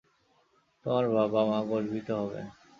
তোমার 0.85 1.05
বাবা-মা 1.15 1.59
গর্বিত 1.63 2.07
হবেন। 2.19 2.45